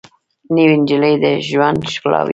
نوې 0.55 0.75
نجلۍ 0.81 1.15
د 1.23 1.25
ژوند 1.47 1.79
ښکلا 1.93 2.19
وي 2.23 2.29